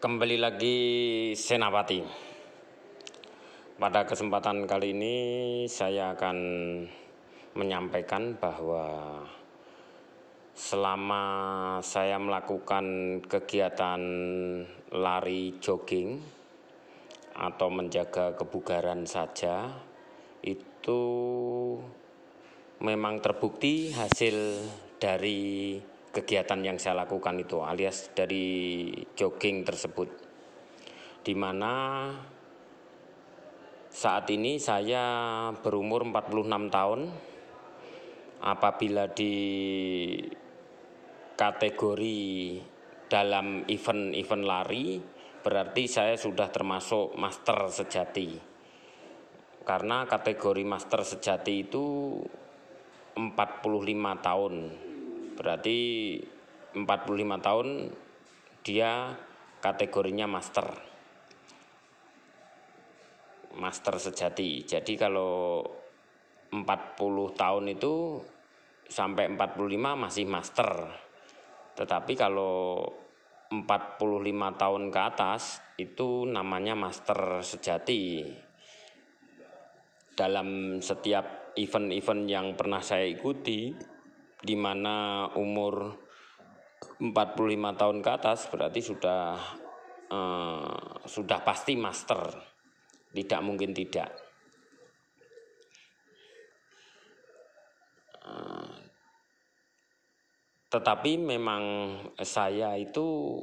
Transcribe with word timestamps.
Kembali 0.00 0.40
lagi 0.40 0.78
Senapati. 1.36 2.00
Pada 3.76 4.08
kesempatan 4.08 4.64
kali 4.64 4.96
ini 4.96 5.16
saya 5.68 6.16
akan 6.16 6.36
menyampaikan 7.52 8.32
bahwa 8.40 9.20
selama 10.56 11.24
saya 11.84 12.16
melakukan 12.16 13.20
kegiatan 13.28 14.00
lari 14.88 15.60
jogging 15.60 16.16
atau 17.36 17.68
menjaga 17.68 18.32
kebugaran 18.40 19.04
saja 19.04 19.68
itu 20.40 21.02
memang 22.80 23.20
terbukti 23.20 23.92
hasil 23.92 24.64
dari 24.96 25.76
kegiatan 26.10 26.58
yang 26.66 26.78
saya 26.78 27.06
lakukan 27.06 27.38
itu 27.38 27.62
alias 27.62 28.10
dari 28.10 28.90
jogging 29.14 29.62
tersebut. 29.62 30.10
Di 31.22 31.34
mana 31.38 32.10
saat 33.90 34.26
ini 34.30 34.58
saya 34.58 35.04
berumur 35.62 36.02
46 36.06 36.70
tahun. 36.70 37.00
Apabila 38.40 39.04
di 39.12 39.36
kategori 41.36 42.20
dalam 43.04 43.68
event-event 43.68 44.44
lari 44.48 44.96
berarti 45.44 45.84
saya 45.84 46.16
sudah 46.16 46.48
termasuk 46.48 47.20
master 47.20 47.68
sejati. 47.68 48.40
Karena 49.60 50.08
kategori 50.08 50.64
master 50.64 51.04
sejati 51.04 51.68
itu 51.68 52.16
45 53.12 54.24
tahun 54.24 54.54
Berarti 55.40 56.20
45 56.76 57.40
tahun 57.40 57.68
dia 58.60 59.16
kategorinya 59.64 60.28
master. 60.28 60.68
Master 63.56 63.96
sejati. 63.96 64.68
Jadi 64.68 65.00
kalau 65.00 65.64
40 66.52 67.40
tahun 67.40 67.64
itu 67.72 68.20
sampai 68.84 69.32
45 69.32 69.96
masih 69.96 70.28
master. 70.28 70.68
Tetapi 71.72 72.12
kalau 72.20 72.84
45 73.48 74.60
tahun 74.60 74.82
ke 74.92 75.00
atas 75.00 75.64
itu 75.80 76.28
namanya 76.28 76.76
master 76.76 77.40
sejati. 77.40 78.28
Dalam 80.12 80.78
setiap 80.84 81.56
event-event 81.56 82.22
yang 82.28 82.52
pernah 82.52 82.84
saya 82.84 83.08
ikuti, 83.08 83.72
di 84.40 84.56
mana 84.56 85.28
umur 85.36 85.92
45 87.00 87.80
tahun 87.80 87.98
ke 88.00 88.10
atas 88.10 88.48
berarti 88.48 88.80
sudah 88.80 89.36
eh, 90.08 90.84
sudah 91.04 91.38
pasti 91.44 91.76
master. 91.76 92.48
Tidak 93.10 93.40
mungkin 93.42 93.74
tidak. 93.74 94.10
Eh, 98.24 98.76
tetapi 100.70 101.12
memang 101.18 101.64
saya 102.22 102.78
itu 102.78 103.36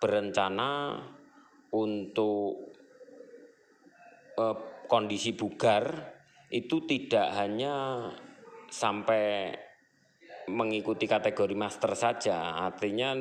berencana 0.00 1.00
untuk 1.72 2.76
eh, 4.36 4.56
kondisi 4.90 5.32
bugar 5.32 5.84
itu 6.52 6.84
tidak 6.84 7.32
hanya 7.32 8.04
sampai 8.68 9.56
mengikuti 10.52 11.08
kategori 11.08 11.56
master 11.56 11.96
saja, 11.96 12.60
artinya 12.60 13.16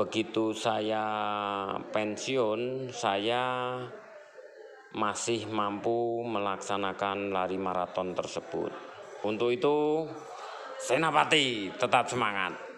begitu 0.00 0.56
saya 0.56 1.04
pensiun, 1.92 2.88
saya 2.88 3.76
masih 4.90 5.46
mampu 5.46 6.22
melaksanakan 6.26 7.30
lari 7.30 7.58
maraton 7.58 8.14
tersebut. 8.14 8.72
Untuk 9.22 9.52
itu, 9.52 10.08
Senapati 10.80 11.68
tetap 11.76 12.08
semangat. 12.08 12.69